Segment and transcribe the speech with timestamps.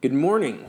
[0.00, 0.64] Good morning.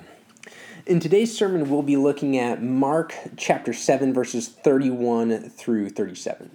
[0.87, 6.49] In today's sermon, we'll be looking at Mark chapter 7, verses 31 through 37.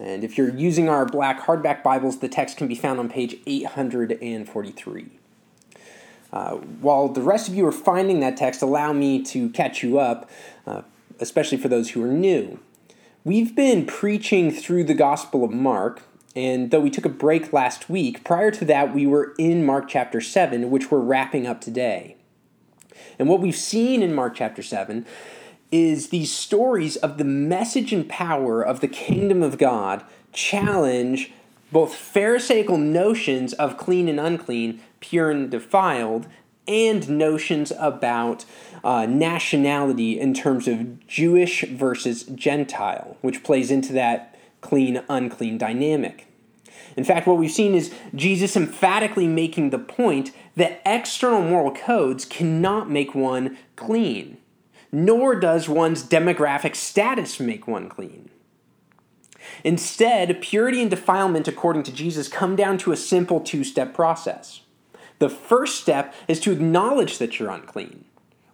[0.00, 3.36] And if you're using our black hardback Bibles, the text can be found on page
[3.46, 5.06] 843.
[6.32, 10.00] Uh, while the rest of you are finding that text, allow me to catch you
[10.00, 10.28] up,
[10.66, 10.82] uh,
[11.20, 12.58] especially for those who are new.
[13.22, 16.02] We've been preaching through the Gospel of Mark,
[16.36, 19.88] and though we took a break last week, prior to that, we were in Mark
[19.88, 22.16] chapter 7, which we're wrapping up today.
[23.18, 25.06] And what we've seen in Mark chapter 7
[25.72, 30.04] is these stories of the message and power of the kingdom of God
[30.34, 31.32] challenge
[31.72, 36.26] both Pharisaical notions of clean and unclean, pure and defiled,
[36.68, 38.44] and notions about
[38.84, 46.25] uh, nationality in terms of Jewish versus Gentile, which plays into that clean unclean dynamic.
[46.96, 52.24] In fact, what we've seen is Jesus emphatically making the point that external moral codes
[52.24, 54.38] cannot make one clean,
[54.90, 58.30] nor does one's demographic status make one clean.
[59.62, 64.62] Instead, purity and defilement, according to Jesus, come down to a simple two step process.
[65.18, 68.04] The first step is to acknowledge that you're unclean,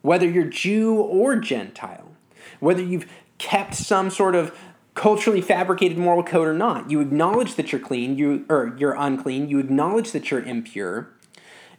[0.02, 2.12] whether you're Jew or Gentile,
[2.60, 4.56] whether you've kept some sort of
[4.94, 6.90] culturally fabricated moral code or not.
[6.90, 11.10] You acknowledge that you're clean, you or you're unclean, you acknowledge that you're impure,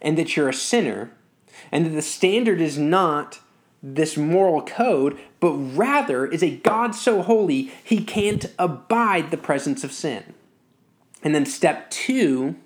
[0.00, 1.12] and that you're a sinner,
[1.70, 3.40] and that the standard is not
[3.82, 9.84] this moral code, but rather is a God so holy he can't abide the presence
[9.84, 10.34] of sin.
[11.22, 12.56] And then step two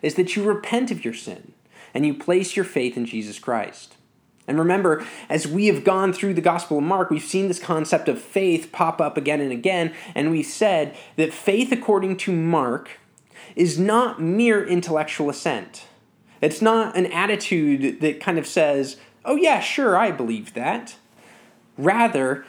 [0.00, 1.52] is that you repent of your sin
[1.94, 3.96] and you place your faith in Jesus Christ.
[4.48, 8.08] And remember, as we have gone through the Gospel of Mark, we've seen this concept
[8.08, 12.98] of faith pop up again and again, and we've said that faith, according to Mark,
[13.54, 15.86] is not mere intellectual assent.
[16.40, 20.96] It's not an attitude that kind of says, oh, yeah, sure, I believe that.
[21.78, 22.44] Rather,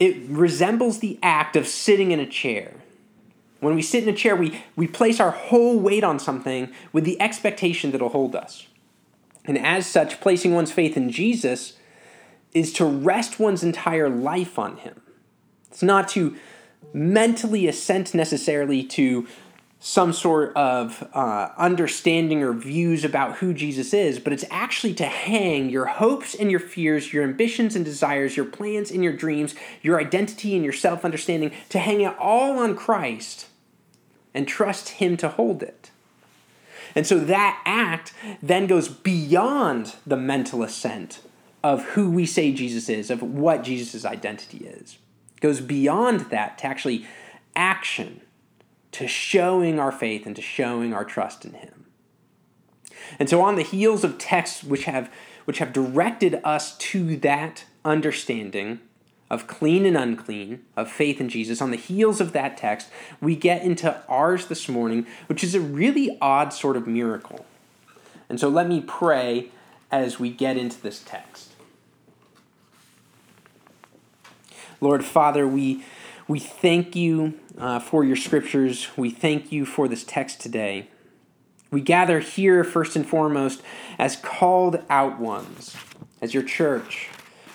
[0.00, 2.74] it resembles the act of sitting in a chair.
[3.60, 7.04] When we sit in a chair, we, we place our whole weight on something with
[7.04, 8.66] the expectation that it'll hold us.
[9.50, 11.72] And as such, placing one's faith in Jesus
[12.54, 15.00] is to rest one's entire life on Him.
[15.72, 16.36] It's not to
[16.92, 19.26] mentally assent necessarily to
[19.80, 25.06] some sort of uh, understanding or views about who Jesus is, but it's actually to
[25.06, 29.56] hang your hopes and your fears, your ambitions and desires, your plans and your dreams,
[29.82, 33.48] your identity and your self understanding, to hang it all on Christ
[34.32, 35.90] and trust Him to hold it.
[36.94, 38.12] And so that act
[38.42, 41.20] then goes beyond the mental assent
[41.62, 44.98] of who we say Jesus is, of what Jesus' identity is.
[45.36, 47.06] It goes beyond that to actually
[47.54, 48.22] action,
[48.92, 51.86] to showing our faith and to showing our trust in Him.
[53.18, 55.10] And so on the heels of texts which have
[55.46, 58.78] which have directed us to that understanding,
[59.30, 62.88] of clean and unclean, of faith in Jesus, on the heels of that text,
[63.20, 67.46] we get into ours this morning, which is a really odd sort of miracle.
[68.28, 69.50] And so let me pray
[69.90, 71.52] as we get into this text.
[74.80, 75.84] Lord Father, we,
[76.26, 78.88] we thank you uh, for your scriptures.
[78.96, 80.88] We thank you for this text today.
[81.70, 83.62] We gather here first and foremost
[83.96, 85.76] as called out ones,
[86.20, 87.08] as your church,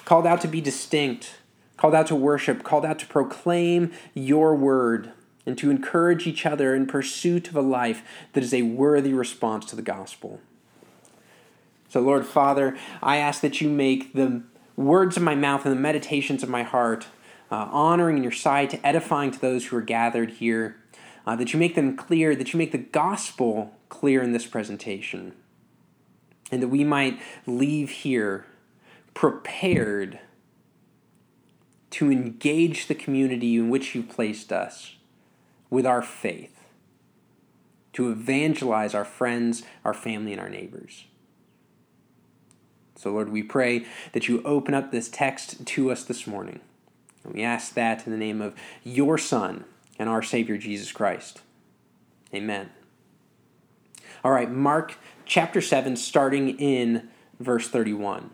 [0.05, 1.34] called out to be distinct
[1.77, 5.11] called out to worship, called out to proclaim your word,
[5.45, 8.03] and to encourage each other in pursuit of a life
[8.33, 10.39] that is a worthy response to the gospel.
[11.89, 14.41] So, Lord Father, I ask that you make the
[14.75, 17.07] words of my mouth and the meditations of my heart
[17.51, 20.77] uh, honoring in your sight, edifying to those who are gathered here,
[21.25, 25.33] uh, that you make them clear, that you make the gospel clear in this presentation,
[26.51, 28.45] and that we might leave here
[29.13, 30.19] prepared
[31.95, 34.97] to engage the community in which you placed us
[35.69, 36.65] with our faith,
[37.93, 41.05] to evangelize our friends, our family, and our neighbors.
[42.97, 46.59] So, Lord, we pray that you open up this text to us this morning.
[47.23, 49.63] And we ask that in the name of your Son
[49.97, 51.43] and our Savior, Jesus Christ.
[52.33, 52.71] Amen.
[54.21, 57.07] All right, Mark chapter 7, starting in
[57.39, 58.31] verse 31.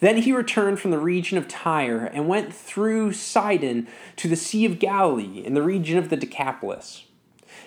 [0.00, 4.64] Then he returned from the region of Tyre and went through Sidon to the Sea
[4.64, 7.04] of Galilee in the region of the Decapolis.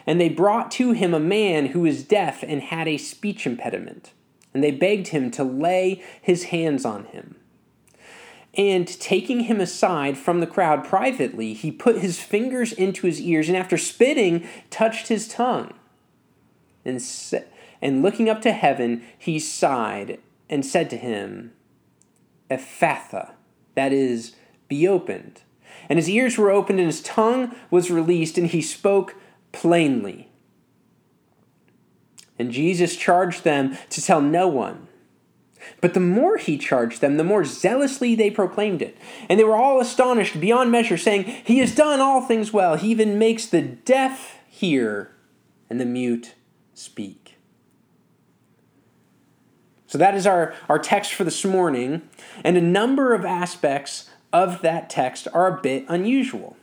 [0.08, 4.14] And they brought to him a man who was deaf and had a speech impediment.
[4.54, 7.36] And they begged him to lay his hands on him.
[8.56, 13.48] And taking him aside from the crowd privately, he put his fingers into his ears,
[13.48, 15.74] and after spitting, touched his tongue.
[16.84, 17.02] And,
[17.82, 20.20] and looking up to heaven, he sighed
[20.50, 21.54] and said to him,
[22.52, 23.32] Ephphatha,
[23.76, 24.36] that is,
[24.68, 25.42] be opened.
[25.90, 29.16] And his ears were opened, and his tongue was released, and he spoke
[29.52, 30.30] plainly.
[32.38, 34.88] And Jesus charged them to tell no one.
[35.80, 38.98] But the more he charged them, the more zealously they proclaimed it.
[39.30, 42.76] And they were all astonished beyond measure, saying, He has done all things well.
[42.76, 45.12] He even makes the deaf hear
[45.70, 46.34] and the mute
[46.74, 47.21] speak.
[49.92, 52.04] So that is our, our text for this morning.
[52.46, 56.56] And a number of aspects of that text are a bit unusual.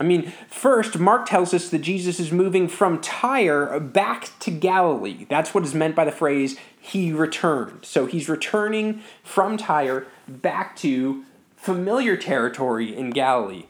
[0.00, 5.26] I mean, first, Mark tells us that Jesus is moving from Tyre back to Galilee.
[5.28, 7.84] That's what is meant by the phrase, he returned.
[7.84, 11.24] So he's returning from Tyre back to
[11.54, 13.66] familiar territory in Galilee.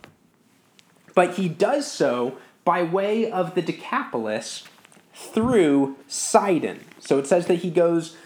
[1.14, 4.64] But he does so by way of the Decapolis
[5.12, 6.81] through Sidon.
[6.99, 8.17] So it says that he goes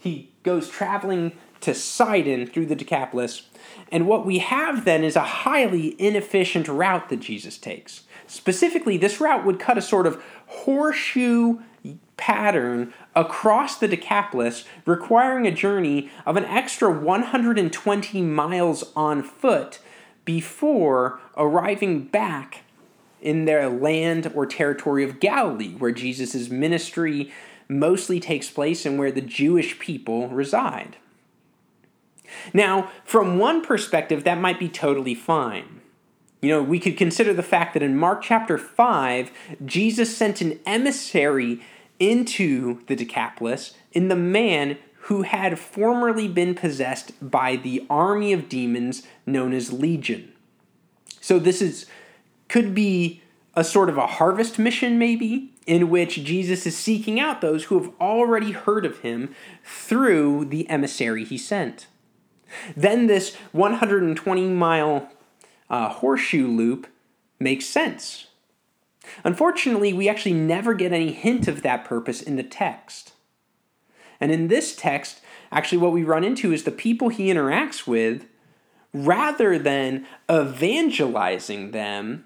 [0.00, 3.42] he goes traveling to Sidon through the Decapolis
[3.90, 8.02] and what we have then is a highly inefficient route that Jesus takes.
[8.26, 11.58] Specifically, this route would cut a sort of horseshoe
[12.16, 19.80] pattern across the Decapolis, requiring a journey of an extra 120 miles on foot
[20.24, 22.62] before arriving back
[23.20, 27.32] in their land or territory of Galilee, where Jesus' ministry
[27.70, 30.96] mostly takes place and where the Jewish people reside.
[32.52, 35.80] Now, from one perspective, that might be totally fine.
[36.42, 39.30] You know, we could consider the fact that in Mark chapter 5,
[39.64, 41.62] Jesus sent an emissary
[41.98, 48.48] into the Decapolis in the man who had formerly been possessed by the army of
[48.48, 50.32] demons known as Legion.
[51.20, 51.86] So this is
[52.48, 53.22] could be
[53.54, 57.80] a sort of a harvest mission maybe in which Jesus is seeking out those who
[57.80, 59.32] have already heard of him
[59.62, 61.86] through the emissary he sent.
[62.76, 65.08] Then this 120 mile
[65.70, 66.88] uh, horseshoe loop
[67.38, 68.26] makes sense.
[69.22, 73.12] Unfortunately, we actually never get any hint of that purpose in the text.
[74.18, 75.20] And in this text,
[75.52, 78.26] actually, what we run into is the people he interacts with,
[78.92, 82.24] rather than evangelizing them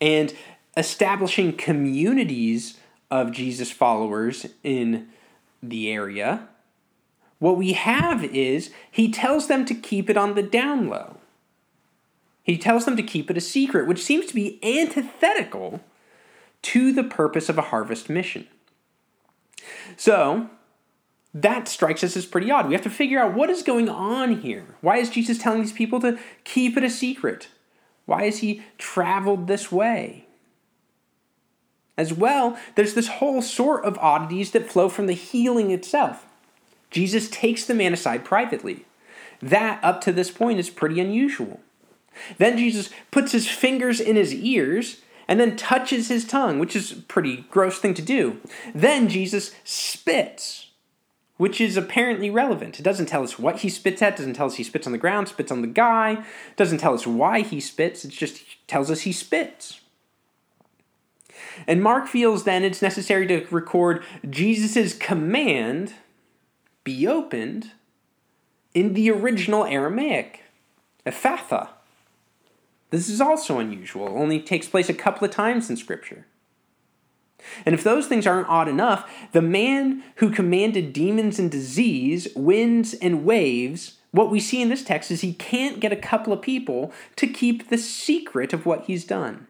[0.00, 0.34] and
[0.76, 2.78] establishing communities
[3.10, 5.08] of Jesus followers in
[5.62, 6.48] the area,
[7.38, 11.16] what we have is he tells them to keep it on the down low.
[12.42, 15.80] He tells them to keep it a secret, which seems to be antithetical
[16.62, 18.46] to the purpose of a harvest mission.
[19.96, 20.50] So,
[21.32, 22.66] that strikes us as pretty odd.
[22.66, 24.76] We have to figure out what is going on here.
[24.80, 27.48] Why is Jesus telling these people to keep it a secret?
[28.06, 30.23] Why has he traveled this way?
[31.96, 36.26] As well, there's this whole sort of oddities that flow from the healing itself.
[36.90, 38.84] Jesus takes the man aside privately.
[39.40, 41.60] That, up to this point, is pretty unusual.
[42.38, 46.92] Then Jesus puts his fingers in his ears and then touches his tongue, which is
[46.92, 48.40] a pretty gross thing to do.
[48.74, 50.70] Then Jesus spits,
[51.36, 52.78] which is apparently relevant.
[52.78, 54.98] It doesn't tell us what he spits at, doesn't tell us he spits on the
[54.98, 56.24] ground, spits on the guy,
[56.56, 59.80] doesn't tell us why he spits, it just tells us he spits.
[61.66, 65.94] And Mark feels then it's necessary to record Jesus' command
[66.84, 67.72] be opened
[68.74, 70.42] in the original Aramaic,
[71.06, 71.68] Ephphatha.
[72.90, 76.26] This is also unusual, only takes place a couple of times in Scripture.
[77.66, 82.94] And if those things aren't odd enough, the man who commanded demons and disease, winds
[82.94, 86.40] and waves, what we see in this text is he can't get a couple of
[86.40, 89.46] people to keep the secret of what he's done.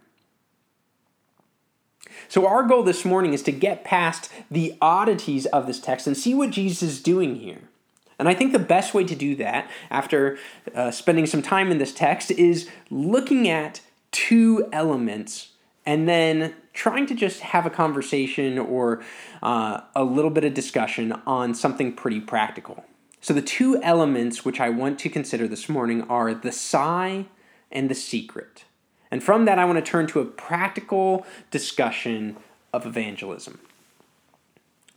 [2.29, 6.17] So, our goal this morning is to get past the oddities of this text and
[6.17, 7.69] see what Jesus is doing here.
[8.19, 10.39] And I think the best way to do that, after
[10.75, 13.81] uh, spending some time in this text, is looking at
[14.13, 15.51] two elements
[15.85, 19.03] and then trying to just have a conversation or
[19.43, 22.85] uh, a little bit of discussion on something pretty practical.
[23.21, 27.27] So, the two elements which I want to consider this morning are the sigh
[27.73, 28.65] and the secret.
[29.15, 32.37] And from that, I want to turn to a practical discussion
[32.73, 33.61] of evangelism.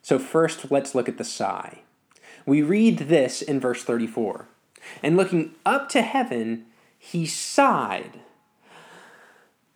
[0.01, 1.81] So, first, let's look at the sigh.
[2.43, 4.47] We read this in verse 34.
[5.03, 6.65] And looking up to heaven,
[6.97, 8.21] he sighed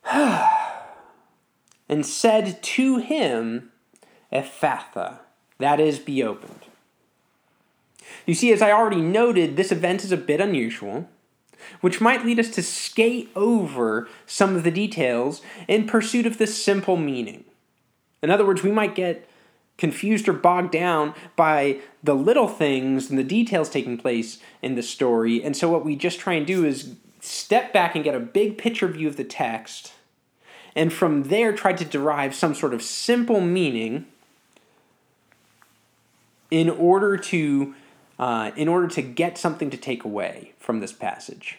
[0.12, 3.70] and said to him,
[4.32, 5.18] Ephphatha,
[5.58, 6.64] that is, be opened.
[8.26, 11.08] You see, as I already noted, this event is a bit unusual
[11.80, 16.62] which might lead us to skate over some of the details in pursuit of this
[16.62, 17.44] simple meaning.
[18.22, 19.28] In other words, we might get
[19.78, 24.82] confused or bogged down by the little things and the details taking place in the
[24.82, 25.42] story.
[25.42, 28.58] And so, what we just try and do is step back and get a big
[28.58, 29.92] picture view of the text,
[30.76, 34.06] and from there try to derive some sort of simple meaning
[36.50, 37.74] in order to
[38.18, 41.58] uh, in order to get something to take away from this passage.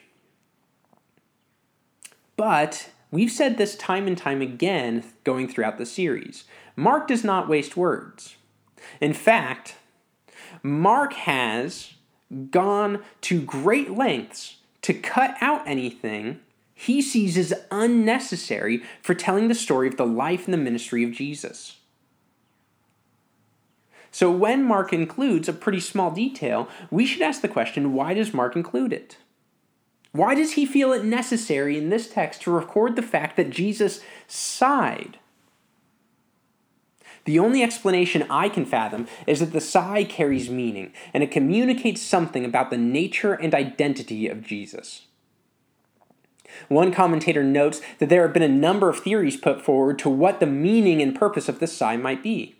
[2.35, 6.45] But we've said this time and time again going throughout the series.
[6.75, 8.35] Mark does not waste words.
[8.99, 9.75] In fact,
[10.61, 11.93] Mark has
[12.49, 16.39] gone to great lengths to cut out anything
[16.73, 21.11] he sees as unnecessary for telling the story of the life and the ministry of
[21.11, 21.77] Jesus.
[24.11, 28.33] So when Mark includes a pretty small detail, we should ask the question why does
[28.33, 29.17] Mark include it?
[30.13, 33.99] Why does he feel it necessary in this text to record the fact that Jesus
[34.27, 35.17] sighed?
[37.25, 42.01] The only explanation I can fathom is that the sigh carries meaning, and it communicates
[42.01, 45.07] something about the nature and identity of Jesus.
[46.67, 50.39] One commentator notes that there have been a number of theories put forward to what
[50.39, 52.55] the meaning and purpose of the sigh might be.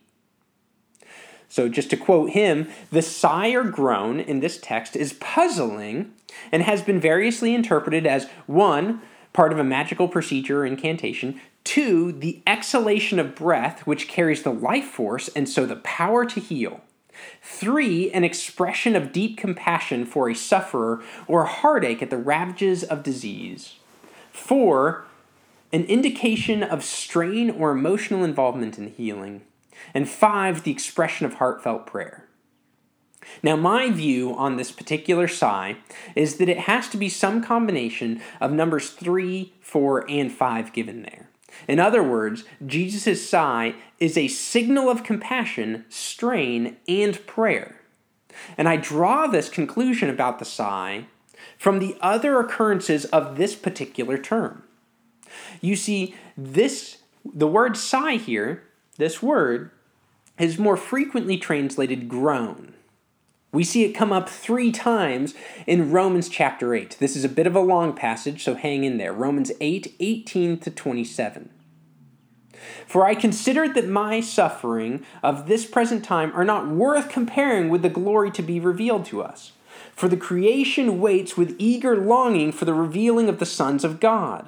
[1.53, 6.11] So, just to quote him, the sigh or groan in this text is puzzling
[6.51, 12.11] and has been variously interpreted as one, part of a magical procedure or incantation, two,
[12.11, 16.81] the exhalation of breath, which carries the life force and so the power to heal.
[17.43, 23.03] Three, an expression of deep compassion for a sufferer or heartache at the ravages of
[23.03, 23.75] disease.
[24.31, 25.05] Four,
[25.71, 29.43] an indication of strain or emotional involvement in healing.
[29.93, 32.25] And five, the expression of heartfelt prayer.
[33.41, 35.77] Now, my view on this particular sigh
[36.15, 41.03] is that it has to be some combination of numbers 3, 4, and 5 given
[41.03, 41.29] there.
[41.67, 47.79] In other words, Jesus' sigh is a signal of compassion, strain, and prayer.
[48.57, 51.05] And I draw this conclusion about the sigh
[51.57, 54.63] from the other occurrences of this particular term.
[55.61, 58.63] You see, this the word sigh here,
[58.97, 59.71] this word,
[60.37, 62.73] is more frequently translated groan.
[63.51, 65.35] We see it come up three times
[65.67, 66.97] in Romans chapter 8.
[66.99, 69.13] This is a bit of a long passage, so hang in there.
[69.13, 71.49] Romans 8 18 to 27.
[72.87, 77.83] For I consider that my suffering of this present time are not worth comparing with
[77.83, 79.51] the glory to be revealed to us.
[79.95, 84.47] For the creation waits with eager longing for the revealing of the sons of God.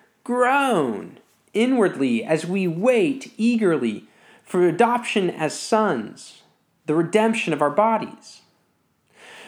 [0.23, 1.17] groan
[1.53, 4.05] inwardly as we wait eagerly
[4.43, 6.43] for adoption as sons,
[6.85, 8.41] the redemption of our bodies.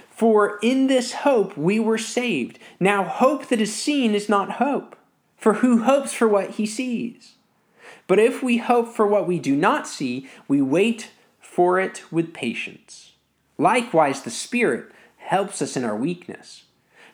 [0.09, 2.59] For in this hope we were saved.
[2.79, 4.95] Now, hope that is seen is not hope,
[5.37, 7.33] for who hopes for what he sees?
[8.07, 11.11] But if we hope for what we do not see, we wait
[11.41, 13.13] for it with patience.
[13.57, 16.63] Likewise, the Spirit helps us in our weakness.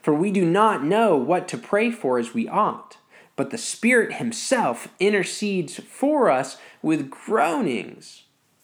[0.01, 2.97] For we do not know what to pray for as we ought,
[3.39, 8.23] but the Spirit Himself intercedes for us with groanings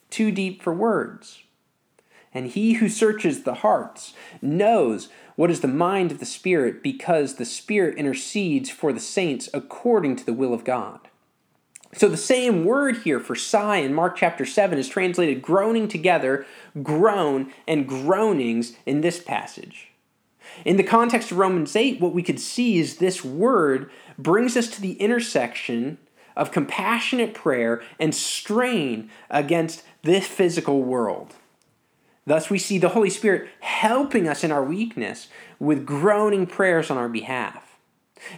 [0.10, 1.44] too deep for words.
[2.34, 7.36] And he who searches the hearts knows what is the mind of the Spirit, because
[7.36, 11.00] the Spirit intercedes for the saints according to the will of God.
[11.94, 16.46] So the same word here for sigh in Mark chapter 7 is translated groaning together,
[16.84, 19.94] groan, and groanings in this passage.
[20.64, 24.68] In the context of Romans 8, what we could see is this word brings us
[24.70, 25.98] to the intersection
[26.36, 31.36] of compassionate prayer and strain against this physical world.
[32.26, 35.28] Thus, we see the Holy Spirit helping us in our weakness
[35.60, 37.78] with groaning prayers on our behalf.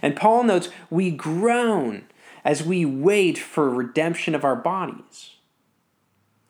[0.02, 2.04] And Paul notes we groan
[2.44, 5.30] as we wait for redemption of our bodies.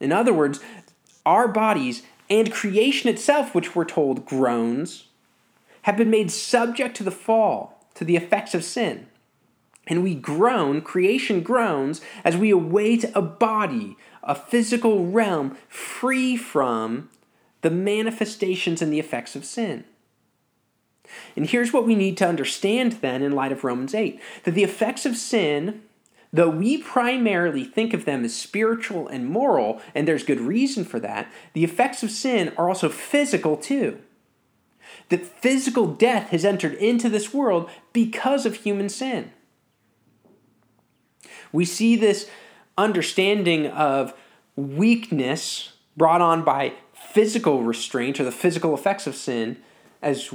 [0.01, 0.61] In other words,
[1.25, 5.08] our bodies and creation itself, which we're told groans,
[5.89, 9.07] have been made subject to the fall, to the effects of sin.
[9.87, 17.09] And we groan, creation groans, as we await a body, a physical realm free from
[17.63, 19.85] the manifestations and the effects of sin.
[21.35, 24.65] And here's what we need to understand then in light of Romans 8 that the
[24.65, 25.81] effects of sin,
[26.31, 31.01] Though we primarily think of them as spiritual and moral, and there's good reason for
[31.01, 34.03] that, the effects of sin are also physical too.
[35.09, 39.33] That physical death has entered into this world because of human sin.
[41.53, 42.29] We see this
[42.77, 44.15] understanding of
[44.55, 49.57] weakness brought on by physical restraint or the physical effects of sin
[50.03, 50.33] as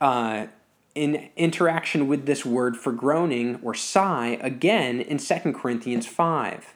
[0.00, 0.46] uh,
[0.94, 6.74] in interaction with this word for groaning or sigh again in 2 Corinthians 5.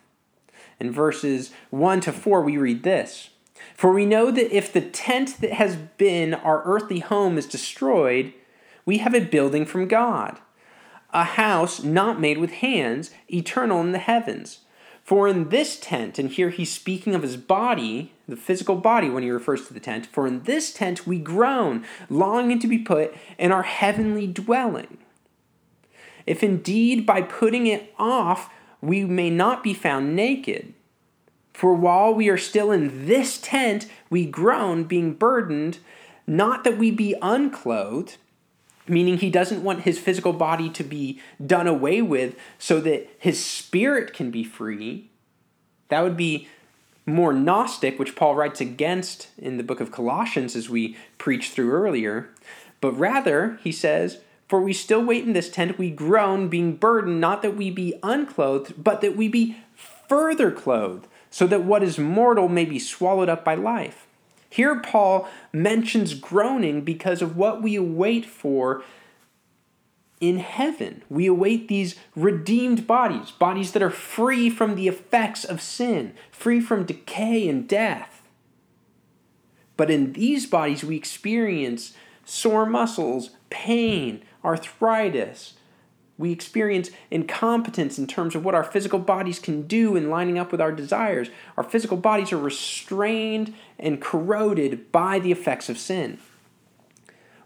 [0.81, 3.31] In verses 1 to 4, we read this
[3.75, 8.33] For we know that if the tent that has been our earthly home is destroyed,
[8.85, 10.39] we have a building from God,
[11.13, 14.61] a house not made with hands, eternal in the heavens.
[15.03, 19.23] For in this tent, and here he's speaking of his body, the physical body when
[19.23, 23.15] he refers to the tent, for in this tent we groan, longing to be put
[23.39, 24.99] in our heavenly dwelling.
[26.27, 28.51] If indeed by putting it off
[28.81, 30.75] we may not be found naked.
[31.59, 35.81] For while we are still in this tent, we groan, being burdened,
[36.25, 38.17] not that we be unclothed,
[38.87, 43.45] meaning he doesn't want his physical body to be done away with so that his
[43.45, 45.11] spirit can be free.
[45.89, 46.47] That would be
[47.05, 51.73] more Gnostic, which Paul writes against in the book of Colossians as we preached through
[51.73, 52.29] earlier.
[52.81, 57.21] But rather, he says, For we still wait in this tent, we groan, being burdened,
[57.21, 61.99] not that we be unclothed, but that we be further clothed, so that what is
[61.99, 64.07] mortal may be swallowed up by life.
[64.51, 68.83] Here, Paul mentions groaning because of what we await for
[70.21, 71.03] in heaven.
[71.09, 76.61] We await these redeemed bodies, bodies that are free from the effects of sin, free
[76.61, 78.23] from decay and death.
[79.77, 81.93] But in these bodies, we experience
[82.25, 85.55] sore muscles, pain, arthritis,
[86.19, 90.51] we experience incompetence in terms of what our physical bodies can do in lining up
[90.51, 91.29] with our desires.
[91.57, 96.19] Our physical bodies are restrained and corroded by the effects of sin.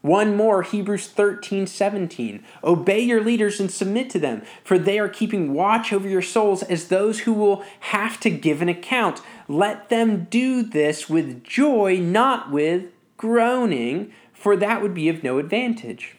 [0.00, 2.43] One more, Hebrews 13, 17.
[2.64, 6.65] Obey your leaders and submit to them, for they are keeping watch over your souls
[6.65, 9.21] as those who will have to give an account.
[9.47, 15.39] Let them do this with joy, not with groaning, for that would be of no
[15.39, 16.17] advantage.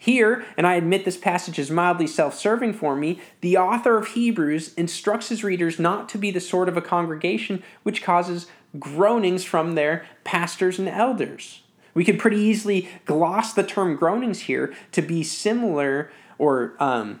[0.00, 4.08] Here, and I admit this passage is mildly self serving for me, the author of
[4.08, 8.46] Hebrews instructs his readers not to be the sort of a congregation which causes
[8.78, 11.62] groanings from their pastors and elders.
[11.94, 17.18] We could pretty easily gloss the term groanings here to be similar or um,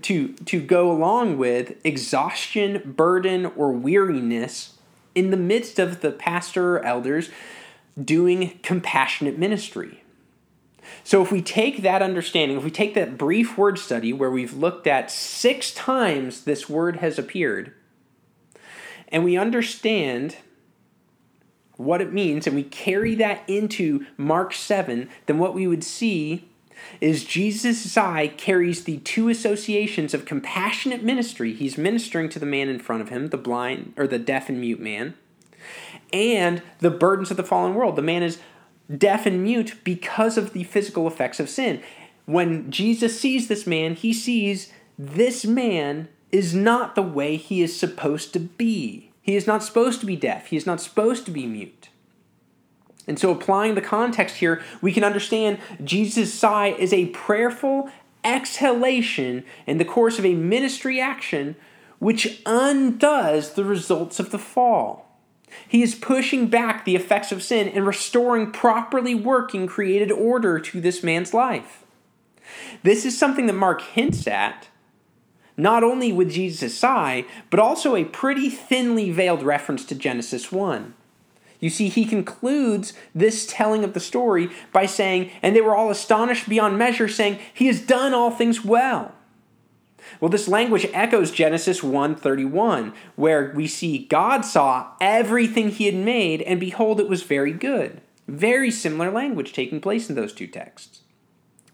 [0.00, 4.78] to, to go along with exhaustion, burden, or weariness
[5.14, 7.28] in the midst of the pastor or elders
[8.02, 10.01] doing compassionate ministry.
[11.04, 14.54] So, if we take that understanding, if we take that brief word study where we've
[14.54, 17.74] looked at six times this word has appeared,
[19.08, 20.36] and we understand
[21.76, 26.48] what it means, and we carry that into Mark 7, then what we would see
[27.00, 31.52] is Jesus' eye carries the two associations of compassionate ministry.
[31.52, 34.60] He's ministering to the man in front of him, the blind or the deaf and
[34.60, 35.14] mute man,
[36.12, 37.96] and the burdens of the fallen world.
[37.96, 38.38] The man is
[38.94, 41.82] deaf and mute because of the physical effects of sin.
[42.26, 47.78] When Jesus sees this man, he sees this man is not the way he is
[47.78, 49.10] supposed to be.
[49.20, 50.46] He is not supposed to be deaf.
[50.46, 51.88] He is not supposed to be mute.
[53.06, 57.90] And so, applying the context here, we can understand Jesus' sigh is a prayerful
[58.24, 61.56] exhalation in the course of a ministry action
[61.98, 65.11] which undoes the results of the fall.
[65.72, 70.82] He is pushing back the effects of sin and restoring properly working created order to
[70.82, 71.82] this man's life.
[72.82, 74.68] This is something that Mark hints at,
[75.56, 80.92] not only with Jesus' sigh, but also a pretty thinly veiled reference to Genesis 1.
[81.58, 85.90] You see, he concludes this telling of the story by saying, And they were all
[85.90, 89.14] astonished beyond measure, saying, He has done all things well.
[90.22, 96.42] Well, this language echoes Genesis 1:31, where we see God saw everything he had made
[96.42, 98.00] and behold it was very good.
[98.28, 101.00] Very similar language taking place in those two texts.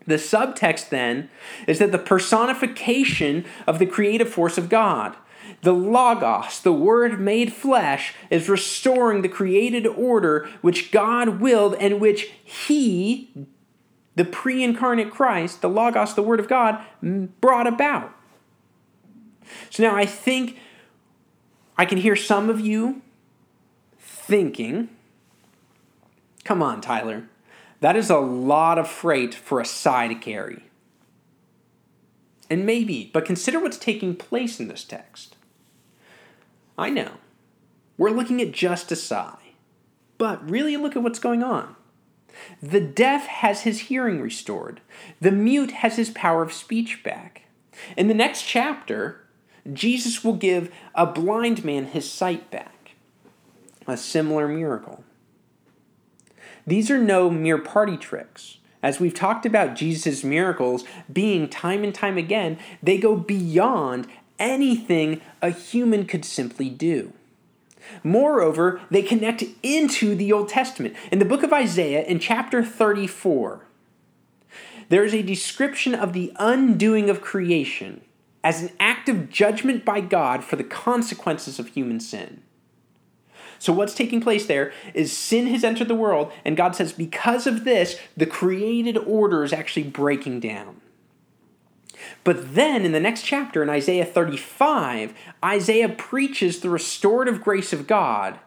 [0.06, 1.28] The subtext then
[1.66, 5.14] is that the personification of the creative force of God,
[5.60, 12.00] the Logos, the Word made flesh, is restoring the created order which God willed and
[12.00, 13.28] which He,
[14.14, 16.80] the pre incarnate Christ, the Logos, the Word of God,
[17.42, 18.14] brought about.
[19.70, 20.58] So now I think
[21.76, 23.02] I can hear some of you
[23.98, 24.88] thinking,
[26.44, 27.28] come on, Tyler,
[27.80, 30.64] that is a lot of freight for a sigh to carry.
[32.50, 35.36] And maybe, but consider what's taking place in this text.
[36.76, 37.12] I know.
[37.96, 39.54] We're looking at just a sigh.
[40.16, 41.76] But really look at what's going on.
[42.62, 44.80] The deaf has his hearing restored.
[45.20, 47.42] The mute has his power of speech back.
[47.96, 49.24] In the next chapter,
[49.72, 52.92] Jesus will give a blind man his sight back.
[53.86, 55.04] A similar miracle.
[56.66, 58.58] These are no mere party tricks.
[58.82, 64.06] As we've talked about Jesus' miracles being time and time again, they go beyond
[64.38, 67.12] anything a human could simply do.
[68.04, 70.94] Moreover, they connect into the Old Testament.
[71.10, 73.64] In the book of Isaiah, in chapter 34,
[74.90, 78.02] there is a description of the undoing of creation
[78.48, 82.40] as an act of judgment by God for the consequences of human sin.
[83.58, 87.46] So, what's taking place there is sin has entered the world, and God says, because
[87.46, 90.80] of this, the created order is actually breaking down.
[92.24, 95.12] But then in the next chapter, in Isaiah 35,
[95.44, 98.38] Isaiah preaches the restorative grace of God.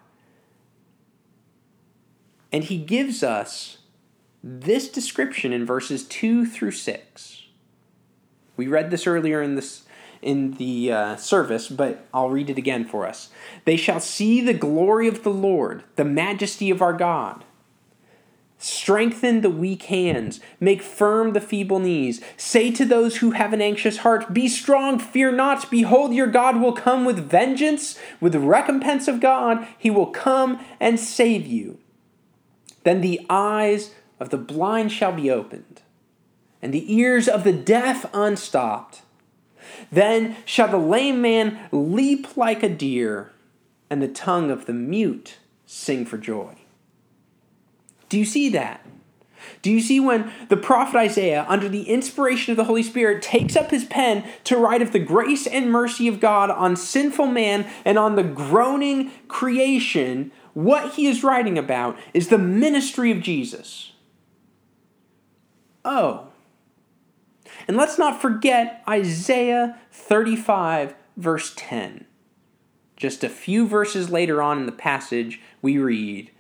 [2.52, 3.78] And he gives us
[4.44, 7.44] this description in verses 2 through 6.
[8.58, 9.84] We read this earlier in this
[10.22, 13.30] in the uh, service, but I'll read it again for us.
[13.66, 17.44] They shall see the glory of the Lord, the majesty of our God.
[18.58, 22.22] Strengthen the weak hands, make firm the feeble knees.
[22.38, 25.72] Say to those who have an anxious heart, Be strong, fear not.
[25.72, 29.66] Behold, your God will come with vengeance, with the recompense of God.
[29.80, 31.80] He will come and save you.
[32.84, 35.82] Then the eyes of the blind shall be opened,
[36.62, 39.02] and the ears of the deaf unstopped.
[39.92, 43.32] Then shall the lame man leap like a deer,
[43.90, 46.56] and the tongue of the mute sing for joy.
[48.10, 48.86] Do you see that?
[49.62, 53.56] Do you see when the prophet Isaiah, under the inspiration of the Holy Spirit, takes
[53.56, 57.68] up his pen to write of the grace and mercy of God on sinful man
[57.86, 60.32] and on the groaning creation?
[60.54, 63.94] What he is writing about is the ministry of Jesus.
[65.86, 66.31] Oh.
[67.68, 72.06] And let's not forget Isaiah 35, verse 10.
[72.98, 76.32] Just a few verses later on in the passage, we read,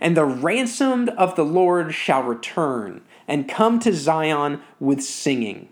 [0.00, 5.68] and the ransomed of the Lord shall return and come to Zion with singing.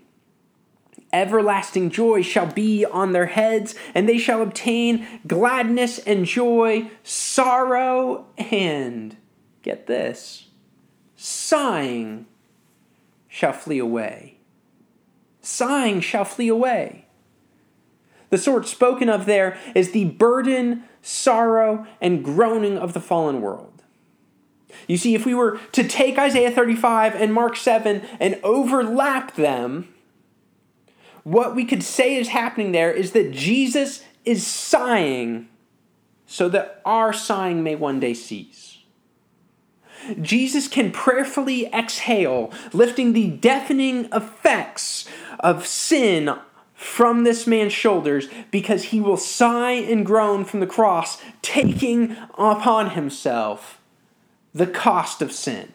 [1.11, 8.25] Everlasting joy shall be on their heads, and they shall obtain gladness and joy, sorrow,
[8.37, 9.15] and
[9.61, 10.45] get this
[11.15, 12.25] sighing
[13.27, 14.34] shall flee away.
[15.45, 17.05] Sighing shall flee away.
[18.31, 23.83] The sort spoken of there is the burden, sorrow, and groaning of the fallen world.
[24.87, 29.93] You see, if we were to take Isaiah 35 and Mark 7 and overlap them,
[31.21, 35.47] what we could say is happening there is that Jesus is sighing
[36.25, 38.64] so that our sighing may one day cease.
[40.21, 45.05] Jesus can prayerfully exhale, lifting the deafening effects
[45.39, 46.35] of sin
[46.73, 52.91] from this man's shoulders because he will sigh and groan from the cross, taking upon
[52.91, 53.81] himself
[54.53, 55.73] the cost of sin.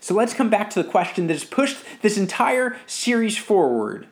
[0.00, 4.06] So let's come back to the question that has pushed this entire series forward.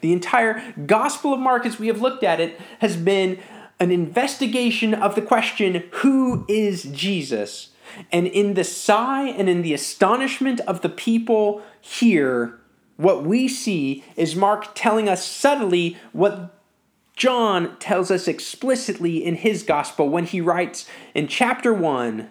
[0.00, 3.38] The entire Gospel of Mark, as we have looked at it, has been
[3.80, 7.70] an investigation of the question who is Jesus?
[8.12, 12.58] And in the sigh and in the astonishment of the people here,
[12.96, 16.54] what we see is Mark telling us subtly what
[17.16, 22.28] John tells us explicitly in his gospel when he writes in chapter 1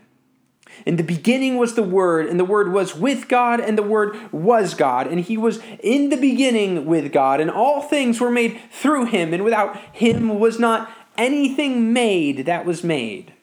[0.85, 4.31] In the beginning was the Word, and the Word was with God, and the Word
[4.31, 8.59] was God, and he was in the beginning with God, and all things were made
[8.71, 13.33] through him, and without him was not anything made that was made.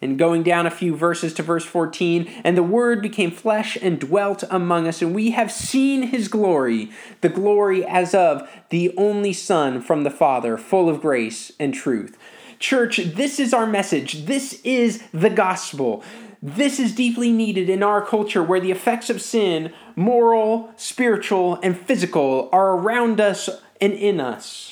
[0.00, 4.00] And going down a few verses to verse 14, and the Word became flesh and
[4.00, 9.32] dwelt among us, and we have seen his glory, the glory as of the only
[9.32, 12.18] Son from the Father, full of grace and truth.
[12.58, 14.26] Church, this is our message.
[14.26, 16.02] This is the gospel.
[16.42, 21.78] This is deeply needed in our culture where the effects of sin, moral, spiritual, and
[21.78, 23.48] physical, are around us
[23.80, 24.71] and in us.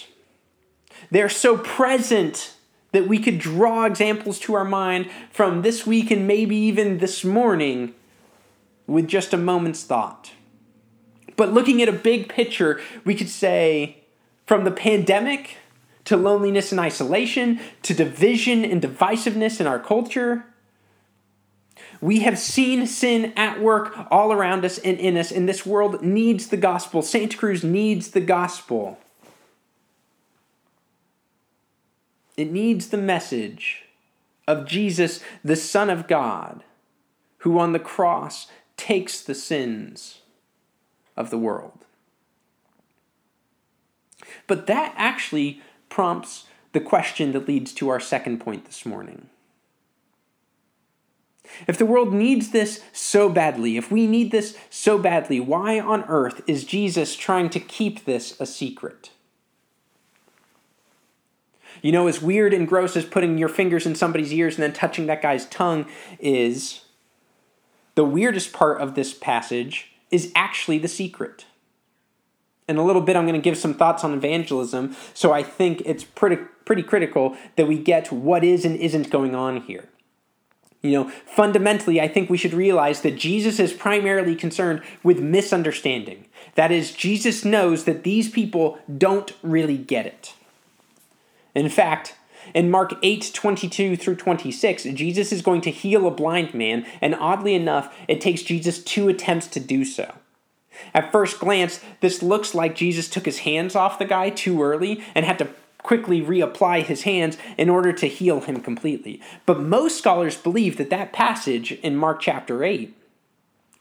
[1.11, 2.55] They're so present
[2.93, 7.25] that we could draw examples to our mind from this week and maybe even this
[7.25, 7.95] morning
[8.87, 10.33] with just a moment's thought.
[11.37, 13.99] But looking at a big picture, we could say
[14.47, 15.57] from the pandemic
[16.05, 20.45] to loneliness and isolation to division and divisiveness in our culture,
[22.01, 26.03] We have seen sin at work all around us and in us, and this world
[26.03, 27.03] needs the gospel.
[27.03, 28.99] Santa Cruz needs the gospel.
[32.41, 33.83] It needs the message
[34.49, 36.65] of Jesus, the Son of God,
[37.41, 38.47] who on the cross
[38.79, 40.23] takes the sins
[41.19, 41.85] of the world.
[44.47, 49.29] But that actually prompts the question that leads to our second point this morning.
[51.69, 56.05] If the world needs this so badly, if we need this so badly, why on
[56.05, 59.11] earth is Jesus trying to keep this a secret?
[61.83, 64.73] You know, as weird and gross as putting your fingers in somebody's ears and then
[64.73, 65.87] touching that guy's tongue
[66.19, 66.83] is,
[67.95, 71.47] the weirdest part of this passage is actually the secret.
[72.69, 75.83] In a little bit, I'm going to give some thoughts on evangelism, so I think
[75.85, 79.89] it's pretty, pretty critical that we get what is and isn't going on here.
[80.83, 86.27] You know, fundamentally, I think we should realize that Jesus is primarily concerned with misunderstanding.
[86.55, 90.33] That is, Jesus knows that these people don't really get it.
[91.55, 92.15] In fact,
[92.55, 97.15] in Mark 8 22 through 26, Jesus is going to heal a blind man, and
[97.15, 100.15] oddly enough, it takes Jesus two attempts to do so.
[100.95, 105.05] At first glance, this looks like Jesus took his hands off the guy too early
[105.15, 105.49] and had to
[105.83, 109.21] quickly reapply his hands in order to heal him completely.
[109.47, 112.97] But most scholars believe that that passage in Mark chapter 8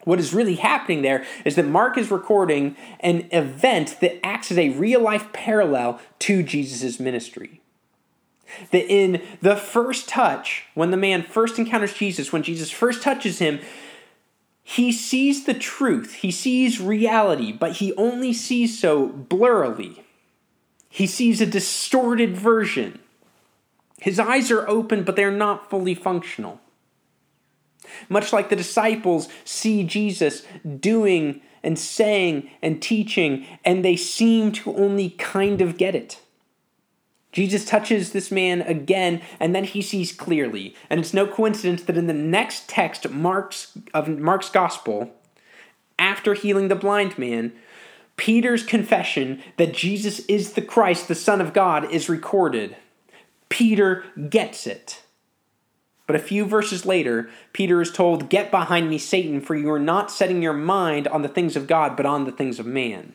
[0.05, 4.57] what is really happening there is that Mark is recording an event that acts as
[4.57, 7.58] a real life parallel to Jesus' ministry.
[8.71, 13.39] That in the first touch, when the man first encounters Jesus, when Jesus first touches
[13.39, 13.59] him,
[14.63, 20.03] he sees the truth, he sees reality, but he only sees so blurrily.
[20.89, 22.99] He sees a distorted version.
[23.99, 26.59] His eyes are open, but they're not fully functional.
[28.07, 30.43] Much like the disciples see Jesus
[30.79, 36.19] doing and saying and teaching, and they seem to only kind of get it.
[37.31, 40.75] Jesus touches this man again, and then he sees clearly.
[40.89, 45.13] And it's no coincidence that in the next text Mark's, of Mark's gospel,
[45.99, 47.53] after healing the blind man,
[48.17, 52.75] Peter's confession that Jesus is the Christ, the Son of God, is recorded.
[53.49, 55.03] Peter gets it.
[56.07, 59.79] But a few verses later, Peter is told, Get behind me, Satan, for you are
[59.79, 63.13] not setting your mind on the things of God, but on the things of man.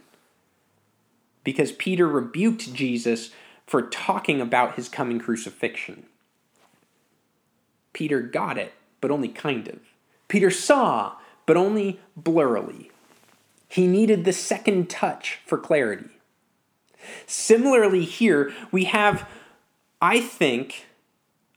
[1.42, 3.30] Because Peter rebuked Jesus
[3.66, 6.04] for talking about his coming crucifixion.
[7.92, 9.78] Peter got it, but only kind of.
[10.28, 12.90] Peter saw, but only blurrily.
[13.68, 16.10] He needed the second touch for clarity.
[17.26, 19.28] Similarly, here we have,
[20.00, 20.86] I think,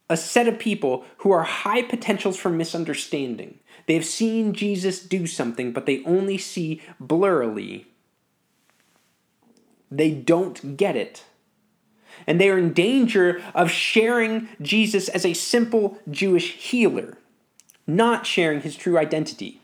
[0.10, 3.60] a set of people who are high potentials for misunderstanding.
[3.86, 7.86] They've seen Jesus do something, but they only see blurrily.
[9.90, 11.24] They don't get it.
[12.26, 17.18] And they are in danger of sharing Jesus as a simple Jewish healer,
[17.86, 19.62] not sharing his true identity.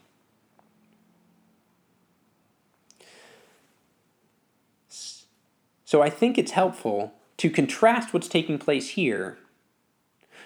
[5.93, 9.37] So I think it's helpful to contrast what's taking place here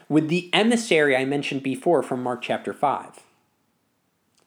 [0.10, 3.24] with the emissary I mentioned before from Mark chapter 5.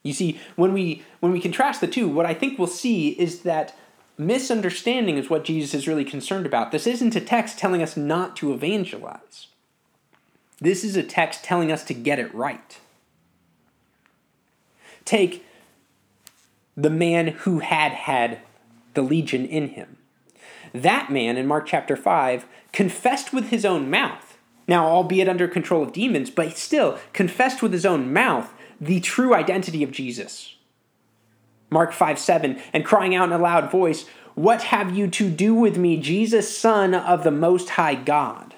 [0.03, 3.43] You see, when we when we contrast the two, what I think we'll see is
[3.43, 3.75] that
[4.21, 6.71] misunderstanding is what Jesus is really concerned about.
[6.71, 9.49] This isn't a text telling us not to evangelize.
[10.61, 12.79] This is a text telling us to get it right.
[15.05, 15.45] Take
[16.77, 18.41] the man who had had
[18.95, 19.97] the legion in him.
[20.75, 24.31] That man in Mark chapter 5 confessed with his own mouth
[24.71, 29.35] now, albeit under control of demons, but still confessed with his own mouth the true
[29.35, 30.55] identity of Jesus.
[31.71, 34.05] Mark 5 7, and crying out in a loud voice,
[34.35, 38.55] What have you to do with me, Jesus, Son of the Most High God?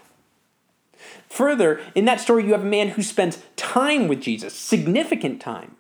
[1.28, 5.76] Further, in that story, you have a man who spends time with Jesus, significant time.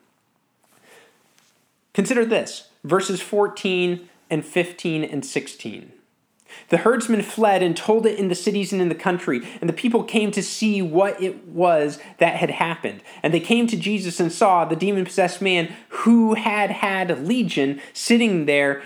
[1.92, 5.92] Consider this verses 14 and 15 and 16.
[6.68, 9.74] The herdsmen fled and told it in the cities and in the country, and the
[9.74, 13.02] people came to see what it was that had happened.
[13.22, 17.16] And they came to Jesus and saw the demon possessed man who had had a
[17.16, 18.82] legion sitting there,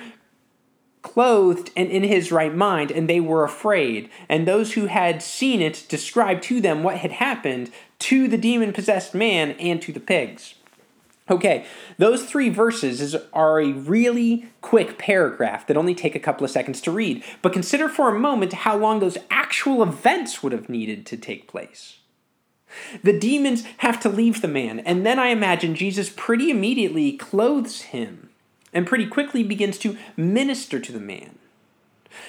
[1.02, 4.10] clothed and in his right mind, and they were afraid.
[4.28, 8.72] And those who had seen it described to them what had happened to the demon
[8.72, 10.54] possessed man and to the pigs.
[11.28, 11.66] Okay,
[11.98, 16.80] those three verses are a really quick paragraph that only take a couple of seconds
[16.82, 17.24] to read.
[17.42, 21.48] But consider for a moment how long those actual events would have needed to take
[21.48, 21.98] place.
[23.02, 27.82] The demons have to leave the man, and then I imagine Jesus pretty immediately clothes
[27.82, 28.30] him
[28.72, 31.38] and pretty quickly begins to minister to the man.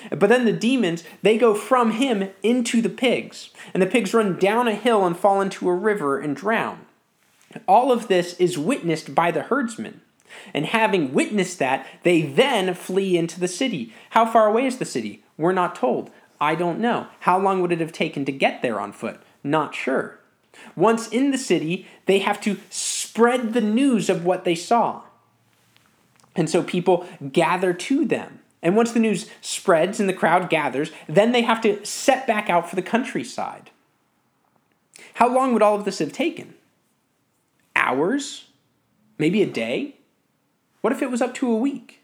[0.09, 4.39] But then the demons, they go from him into the pigs, and the pigs run
[4.39, 6.86] down a hill and fall into a river and drown.
[7.67, 10.01] All of this is witnessed by the herdsmen.
[10.53, 13.93] And having witnessed that, they then flee into the city.
[14.11, 15.23] How far away is the city?
[15.37, 16.11] We're not told.
[16.39, 17.07] I don't know.
[17.21, 19.21] How long would it have taken to get there on foot?
[19.43, 20.19] Not sure.
[20.75, 25.03] Once in the city, they have to spread the news of what they saw.
[26.35, 28.39] And so people gather to them.
[28.61, 32.49] And once the news spreads and the crowd gathers, then they have to set back
[32.49, 33.71] out for the countryside.
[35.15, 36.53] How long would all of this have taken?
[37.87, 38.47] Hours?
[39.17, 39.95] Maybe a day?
[40.81, 42.01] What if it was up to a week?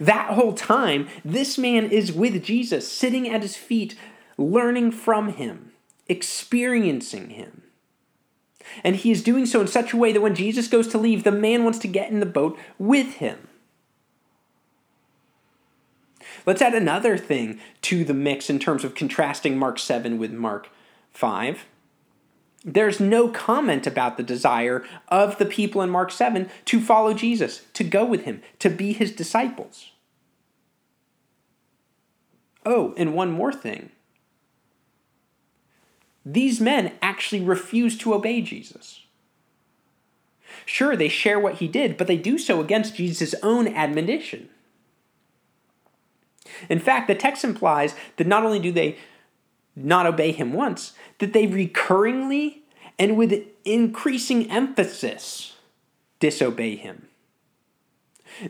[0.00, 3.96] That whole time, this man is with Jesus, sitting at his feet,
[4.38, 5.72] learning from him,
[6.08, 7.62] experiencing him.
[8.82, 11.24] And he is doing so in such a way that when Jesus goes to leave,
[11.24, 13.48] the man wants to get in the boat with him.
[16.46, 20.70] Let's add another thing to the mix in terms of contrasting Mark 7 with Mark
[21.12, 21.66] 5.
[22.64, 27.62] There's no comment about the desire of the people in Mark 7 to follow Jesus,
[27.72, 29.92] to go with him, to be his disciples.
[32.66, 33.90] Oh, and one more thing.
[36.24, 39.04] These men actually refuse to obey Jesus.
[40.66, 44.50] Sure, they share what he did, but they do so against Jesus' own admonition.
[46.68, 48.98] In fact, the text implies that not only do they
[49.84, 52.58] not obey him once, that they recurringly
[52.98, 55.56] and with increasing emphasis
[56.18, 57.08] disobey him.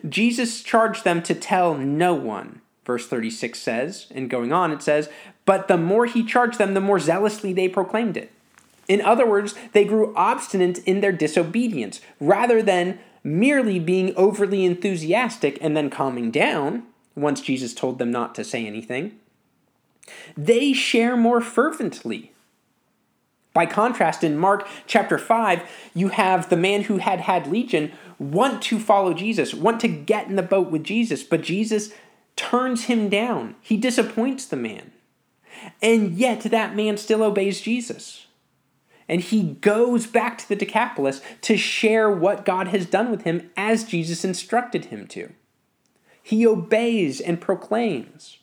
[0.08, 5.08] Jesus charged them to tell no one, verse 36 says, and going on it says,
[5.44, 8.30] but the more he charged them, the more zealously they proclaimed it.
[8.88, 15.58] In other words, they grew obstinate in their disobedience, rather than merely being overly enthusiastic
[15.60, 19.18] and then calming down once Jesus told them not to say anything.
[20.36, 22.32] They share more fervently.
[23.52, 28.62] By contrast, in Mark chapter 5, you have the man who had had legion want
[28.62, 31.92] to follow Jesus, want to get in the boat with Jesus, but Jesus
[32.36, 33.56] turns him down.
[33.60, 34.92] He disappoints the man.
[35.82, 38.26] And yet, that man still obeys Jesus.
[39.08, 43.50] And he goes back to the Decapolis to share what God has done with him
[43.56, 45.32] as Jesus instructed him to.
[46.22, 48.38] He obeys and proclaims.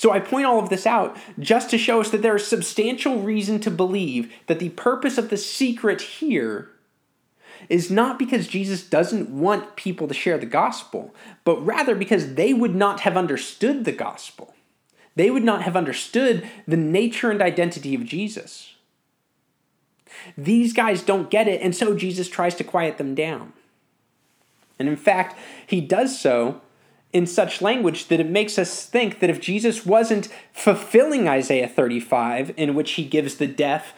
[0.00, 3.20] So I point all of this out just to show us that there is substantial
[3.20, 6.70] reason to believe that the purpose of the secret here
[7.68, 12.54] is not because Jesus doesn't want people to share the gospel, but rather because they
[12.54, 14.54] would not have understood the gospel.
[15.16, 18.76] They would not have understood the nature and identity of Jesus.
[20.34, 23.52] These guys don't get it, and so Jesus tries to quiet them down.
[24.78, 26.62] And in fact, he does so
[27.12, 32.54] in such language that it makes us think that if Jesus wasn't fulfilling Isaiah 35,
[32.56, 33.92] in which he gives the deaf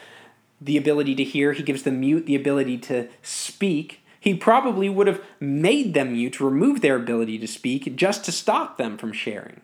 [0.60, 5.08] the ability to hear, he gives the mute the ability to speak, he probably would
[5.08, 9.60] have made them mute, remove their ability to speak, just to stop them from sharing.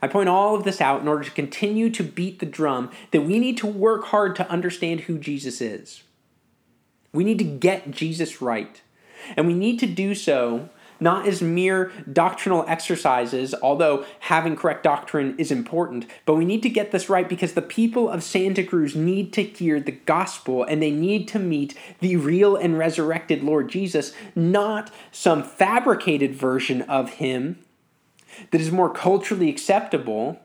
[0.00, 3.22] I point all of this out in order to continue to beat the drum that
[3.22, 6.04] we need to work hard to understand who Jesus is.
[7.12, 8.80] We need to get Jesus right.
[9.36, 10.68] And we need to do so
[11.02, 16.68] not as mere doctrinal exercises, although having correct doctrine is important, but we need to
[16.68, 20.80] get this right because the people of Santa Cruz need to hear the gospel and
[20.80, 27.14] they need to meet the real and resurrected Lord Jesus, not some fabricated version of
[27.14, 27.58] him
[28.50, 30.40] that is more culturally acceptable,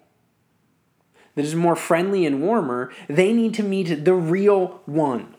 [1.35, 5.35] that is more friendly and warmer, they need to meet the real one.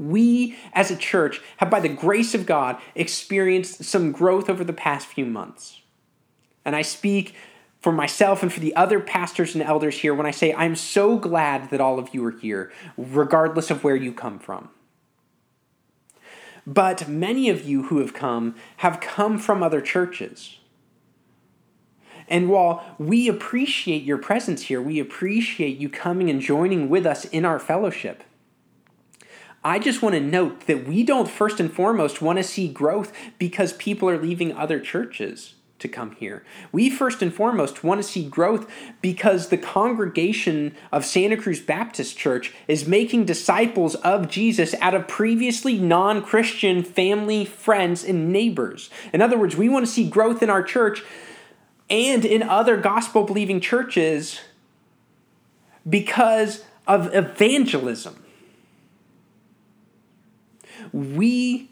[0.00, 4.72] We as a church have, by the grace of God, experienced some growth over the
[4.72, 5.82] past few months.
[6.64, 7.34] And I speak
[7.80, 11.18] for myself and for the other pastors and elders here when I say I'm so
[11.18, 14.70] glad that all of you are here, regardless of where you come from.
[16.66, 20.58] But many of you who have come have come from other churches.
[22.28, 27.24] And while we appreciate your presence here, we appreciate you coming and joining with us
[27.26, 28.22] in our fellowship.
[29.62, 33.12] I just want to note that we don't first and foremost want to see growth
[33.38, 36.44] because people are leaving other churches to come here.
[36.72, 38.70] We first and foremost want to see growth
[39.02, 45.08] because the congregation of Santa Cruz Baptist Church is making disciples of Jesus out of
[45.08, 48.88] previously non Christian family, friends, and neighbors.
[49.12, 51.02] In other words, we want to see growth in our church
[51.88, 54.40] and in other gospel believing churches
[55.88, 58.22] because of evangelism.
[60.92, 61.70] We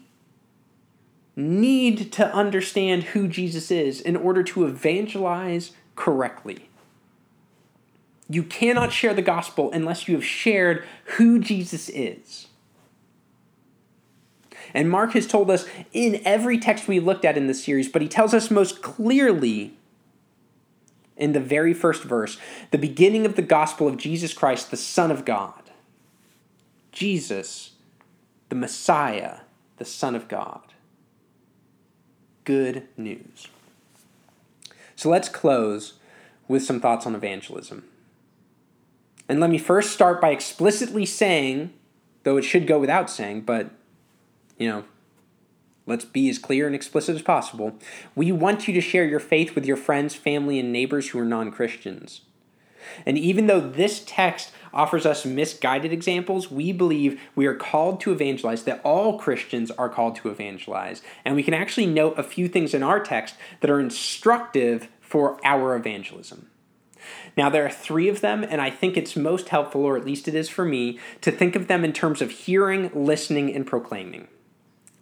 [1.35, 6.69] need to understand who Jesus is in order to evangelize correctly.
[8.29, 10.83] You cannot share the gospel unless you have shared
[11.17, 12.47] who Jesus is.
[14.73, 18.03] And Mark has told us in every text we looked at in this series, but
[18.03, 19.73] he tells us most clearly
[21.17, 22.37] in the very first verse
[22.71, 25.53] the beginning of the gospel of Jesus Christ, the Son of God.
[26.91, 27.71] Jesus,
[28.49, 29.39] the Messiah,
[29.77, 30.61] the Son of God.
[32.43, 33.47] Good news.
[34.95, 35.93] So let's close
[36.47, 37.85] with some thoughts on evangelism.
[39.29, 41.71] And let me first start by explicitly saying,
[42.23, 43.69] though it should go without saying, but,
[44.57, 44.83] you know,
[45.85, 47.77] let's be as clear and explicit as possible.
[48.15, 51.25] We want you to share your faith with your friends, family, and neighbors who are
[51.25, 52.21] non Christians.
[53.05, 58.11] And even though this text offers us misguided examples, we believe we are called to
[58.11, 61.01] evangelize, that all Christians are called to evangelize.
[61.25, 65.39] And we can actually note a few things in our text that are instructive for
[65.43, 66.49] our evangelism.
[67.37, 70.27] Now, there are three of them, and I think it's most helpful, or at least
[70.27, 74.27] it is for me, to think of them in terms of hearing, listening, and proclaiming.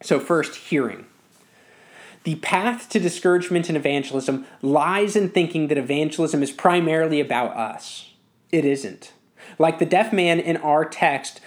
[0.02, 1.08] So, first, hearing.
[2.24, 8.14] The path to discouragement in evangelism lies in thinking that evangelism is primarily about us.
[8.52, 9.14] It isn't.
[9.60, 11.42] Like the deaf man in our text,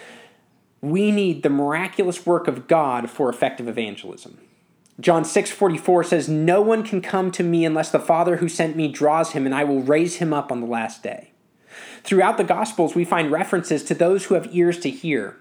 [0.80, 4.38] we need the miraculous work of God for effective evangelism.
[4.98, 8.88] John 6:44 says, "No one can come to me unless the Father who sent me
[8.88, 11.30] draws him, and I will raise him up on the last day."
[12.02, 15.36] Throughout the Gospels, we find references to those who have ears to hear.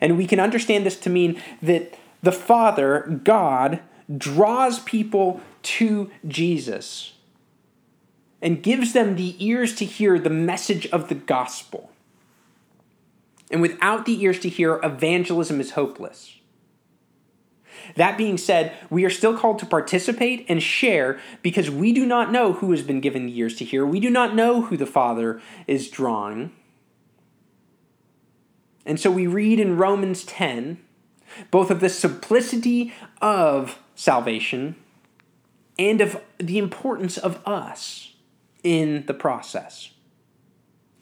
[0.00, 3.80] And we can understand this to mean that the Father, God,
[4.16, 7.12] draws people to Jesus
[8.40, 11.90] and gives them the ears to hear the message of the gospel.
[13.50, 16.36] And without the ears to hear, evangelism is hopeless.
[17.94, 22.32] That being said, we are still called to participate and share because we do not
[22.32, 23.86] know who has been given the ears to hear.
[23.86, 26.52] We do not know who the Father is drawing.
[28.84, 30.78] And so we read in Romans 10
[31.50, 34.76] both of the simplicity of salvation
[35.78, 38.14] and of the importance of us
[38.62, 39.90] in the process.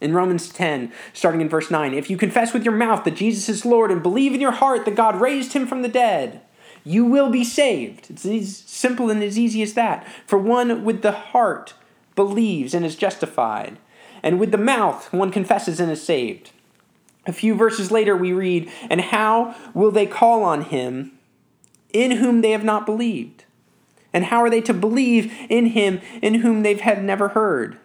[0.00, 3.48] In Romans 10, starting in verse 9, if you confess with your mouth that Jesus
[3.48, 6.42] is Lord and believe in your heart that God raised him from the dead,
[6.84, 8.10] you will be saved.
[8.10, 10.06] It's as simple and as easy as that.
[10.26, 11.72] For one with the heart
[12.14, 13.78] believes and is justified,
[14.22, 16.50] and with the mouth one confesses and is saved.
[17.26, 21.12] A few verses later, we read, And how will they call on him
[21.92, 23.44] in whom they have not believed?
[24.12, 27.78] And how are they to believe in him in whom they've never heard?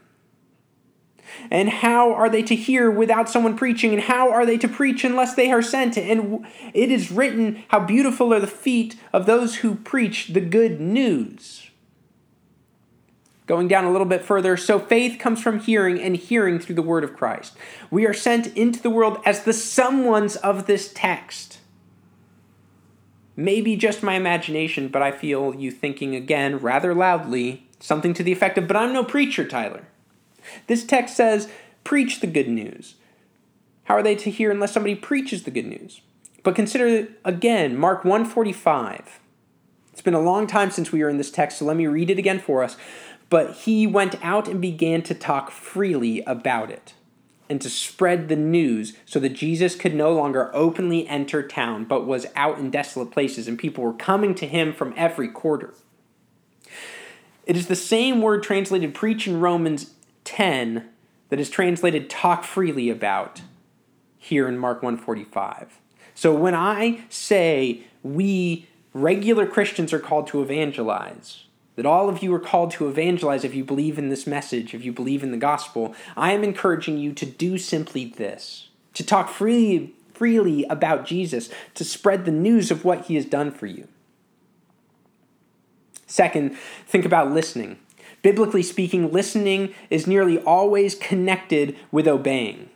[1.51, 3.93] And how are they to hear without someone preaching?
[3.93, 5.97] And how are they to preach unless they are sent?
[5.97, 10.79] And it is written, How beautiful are the feet of those who preach the good
[10.79, 11.69] news.
[13.47, 16.83] Going down a little bit further, so faith comes from hearing, and hearing through the
[16.83, 17.57] word of Christ.
[17.89, 21.57] We are sent into the world as the someones of this text.
[23.35, 28.31] Maybe just my imagination, but I feel you thinking again rather loudly something to the
[28.31, 29.87] effect of, But I'm no preacher, Tyler.
[30.67, 31.49] This text says,
[31.83, 32.95] Preach the good news.
[33.85, 36.01] How are they to hear unless somebody preaches the good news?
[36.43, 39.19] But consider again Mark 145.
[39.91, 42.09] It's been a long time since we were in this text, so let me read
[42.09, 42.77] it again for us.
[43.29, 46.93] But he went out and began to talk freely about it
[47.49, 52.05] and to spread the news so that Jesus could no longer openly enter town, but
[52.05, 55.73] was out in desolate places, and people were coming to him from every quarter.
[57.45, 59.95] It is the same word translated preach in Romans
[60.29, 60.87] 10
[61.29, 63.41] that is translated talk freely about
[64.19, 65.79] here in Mark 145.
[66.13, 72.31] So when I say we regular Christians are called to evangelize, that all of you
[72.35, 75.37] are called to evangelize if you believe in this message, if you believe in the
[75.37, 81.49] gospel, I am encouraging you to do simply this to talk freely, freely about Jesus,
[81.73, 83.87] to spread the news of what he has done for you.
[86.05, 86.55] Second,
[86.85, 87.79] think about listening.
[88.21, 92.69] Biblically speaking, listening is nearly always connected with obeying.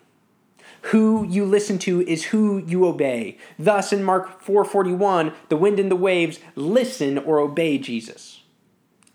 [0.87, 3.37] Who you listen to is who you obey.
[3.57, 8.41] Thus in Mark 4:41, the wind and the waves listen or obey Jesus.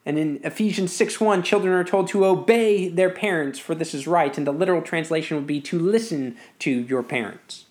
[0.06, 4.06] And in Ephesians 6 1, children are told to obey their parents, for this is
[4.06, 4.36] right.
[4.38, 7.66] And the literal translation would be to listen to your parents.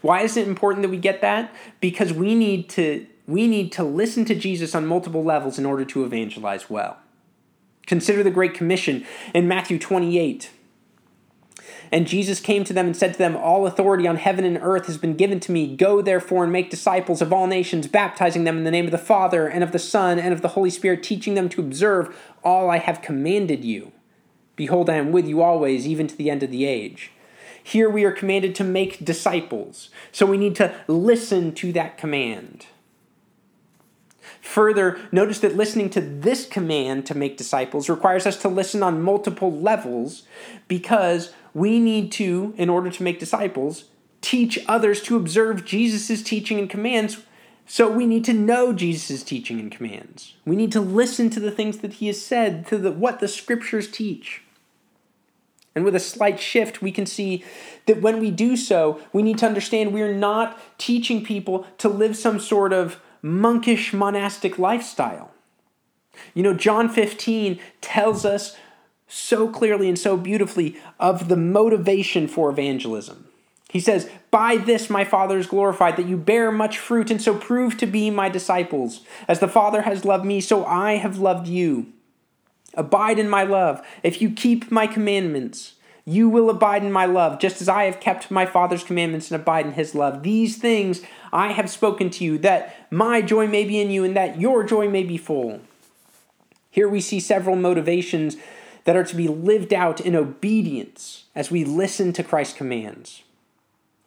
[0.00, 1.52] Why is it important that we get that?
[1.80, 5.84] Because we need to we need to listen to Jesus on multiple levels in order
[5.84, 6.98] to evangelize well.
[7.88, 10.50] Consider the Great Commission in Matthew 28.
[11.90, 14.86] And Jesus came to them and said to them, All authority on heaven and earth
[14.86, 15.74] has been given to me.
[15.74, 18.98] Go therefore and make disciples of all nations, baptizing them in the name of the
[18.98, 22.14] Father, and of the Son, and of the Holy Spirit, teaching them to observe
[22.44, 23.92] all I have commanded you.
[24.54, 27.10] Behold, I am with you always, even to the end of the age.
[27.62, 32.66] Here we are commanded to make disciples, so we need to listen to that command.
[34.48, 39.02] Further, notice that listening to this command to make disciples requires us to listen on
[39.02, 40.22] multiple levels
[40.68, 43.84] because we need to, in order to make disciples,
[44.22, 47.18] teach others to observe Jesus' teaching and commands.
[47.66, 50.36] So we need to know Jesus' teaching and commands.
[50.46, 53.28] We need to listen to the things that he has said, to the, what the
[53.28, 54.44] scriptures teach.
[55.74, 57.44] And with a slight shift, we can see
[57.84, 62.16] that when we do so, we need to understand we're not teaching people to live
[62.16, 65.30] some sort of monkish monastic lifestyle.
[66.34, 68.56] You know, John 15 tells us
[69.06, 73.28] so clearly and so beautifully of the motivation for evangelism.
[73.70, 77.36] He says, By this my Father is glorified, that you bear much fruit and so
[77.36, 79.04] prove to be my disciples.
[79.26, 81.92] As the Father has loved me, so I have loved you.
[82.74, 83.84] Abide in my love.
[84.02, 85.74] If you keep my commandments,
[86.08, 89.38] you will abide in my love, just as I have kept my Father's commandments and
[89.38, 90.22] abide in his love.
[90.22, 91.02] These things
[91.34, 94.64] I have spoken to you, that my joy may be in you and that your
[94.64, 95.60] joy may be full.
[96.70, 98.38] Here we see several motivations
[98.84, 103.22] that are to be lived out in obedience as we listen to Christ's commands.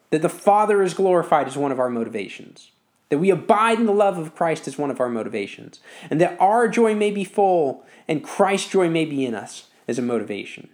[0.10, 2.72] That the Father is glorified is one of our motivations.
[3.10, 5.80] That we abide in the love of Christ is one of our motivations.
[6.10, 10.00] And that our joy may be full and Christ's joy may be in us is
[10.00, 10.70] a motivation.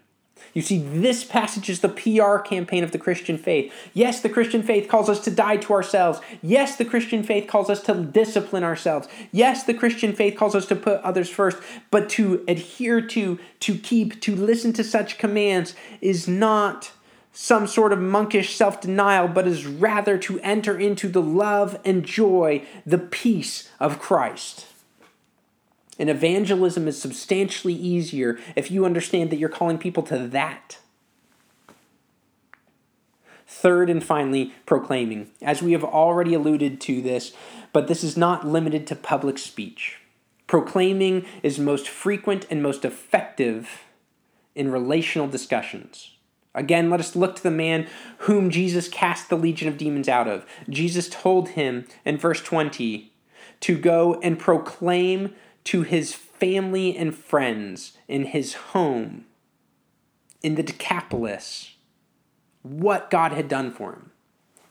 [0.53, 3.71] You see, this passage is the PR campaign of the Christian faith.
[3.93, 6.19] Yes, the Christian faith calls us to die to ourselves.
[6.41, 9.07] Yes, the Christian faith calls us to discipline ourselves.
[9.31, 11.57] Yes, the Christian faith calls us to put others first.
[11.91, 16.91] But to adhere to, to keep, to listen to such commands is not
[17.31, 22.03] some sort of monkish self denial, but is rather to enter into the love and
[22.03, 24.65] joy, the peace of Christ.
[25.99, 30.77] And evangelism is substantially easier if you understand that you're calling people to that.
[33.47, 35.31] Third and finally, proclaiming.
[35.41, 37.33] As we have already alluded to this,
[37.73, 39.99] but this is not limited to public speech.
[40.45, 43.85] Proclaiming is most frequent and most effective
[44.55, 46.11] in relational discussions.
[46.55, 47.87] Again, let us look to the man
[48.19, 50.45] whom Jesus cast the legion of demons out of.
[50.67, 53.13] Jesus told him in verse 20
[53.59, 55.35] to go and proclaim
[55.68, 59.26] to his family and friends in his home
[60.41, 61.74] in the Decapolis
[62.63, 64.11] what God had done for him.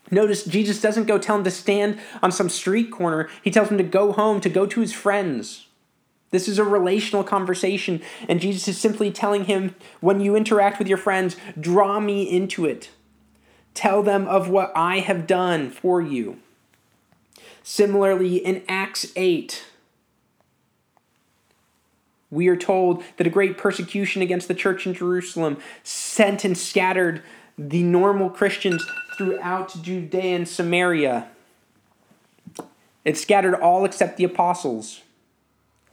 [0.09, 3.29] Notice Jesus doesn't go tell him to stand on some street corner.
[3.43, 5.67] He tells him to go home, to go to his friends.
[6.31, 10.87] This is a relational conversation, and Jesus is simply telling him when you interact with
[10.87, 12.89] your friends, draw me into it.
[13.75, 16.39] Tell them of what I have done for you.
[17.61, 19.63] Similarly, in Acts 8,
[22.29, 27.21] we are told that a great persecution against the church in Jerusalem sent and scattered
[27.57, 28.85] the normal Christians
[29.17, 31.27] throughout Judea and Samaria.
[33.05, 35.01] It scattered all except the apostles.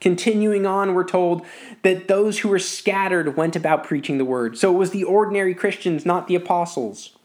[0.00, 1.46] Continuing on, we're told
[1.82, 4.58] that those who were scattered went about preaching the word.
[4.58, 7.16] So it was the ordinary Christians, not the apostles,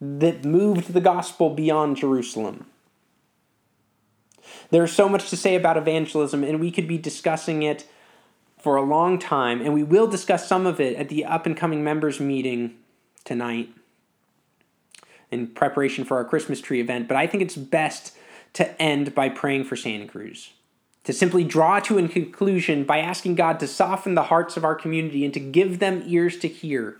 [0.00, 2.66] that moved the gospel beyond Jerusalem.
[4.70, 7.86] There's so much to say about evangelism, and we could be discussing it
[8.58, 11.56] for a long time, and we will discuss some of it at the up and
[11.56, 12.76] coming members meeting
[13.24, 13.70] tonight
[15.30, 17.08] in preparation for our Christmas tree event.
[17.08, 18.16] But I think it's best
[18.52, 20.52] to end by praying for Santa Cruz.
[21.04, 24.76] To simply draw to a conclusion by asking God to soften the hearts of our
[24.76, 26.98] community and to give them ears to hear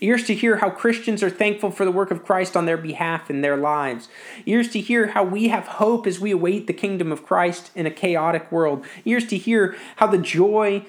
[0.00, 3.30] Ears to hear how Christians are thankful for the work of Christ on their behalf
[3.30, 4.08] in their lives.
[4.44, 7.86] Ears to hear how we have hope as we await the kingdom of Christ in
[7.86, 8.84] a chaotic world.
[9.04, 10.84] Ears to hear how the joy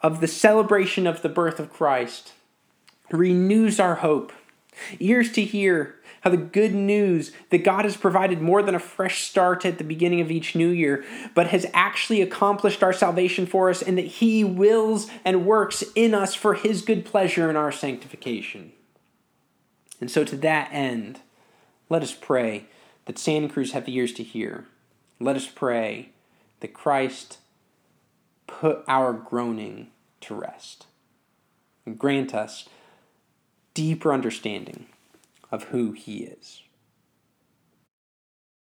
[0.00, 2.32] of the celebration of the birth of Christ
[3.10, 4.32] renews our hope.
[5.00, 5.96] Ears to hear
[6.28, 9.84] how the good news that God has provided more than a fresh start at the
[9.84, 11.04] beginning of each new year,
[11.34, 16.14] but has actually accomplished our salvation for us, and that He wills and works in
[16.14, 18.72] us for His good pleasure in our sanctification.
[20.00, 21.20] And so, to that end,
[21.88, 22.66] let us pray
[23.06, 24.66] that Santa Cruz have the ears to hear.
[25.18, 26.10] Let us pray
[26.60, 27.38] that Christ
[28.46, 29.88] put our groaning
[30.20, 30.86] to rest
[31.86, 32.68] and grant us
[33.72, 34.86] deeper understanding
[35.50, 36.62] of who he is.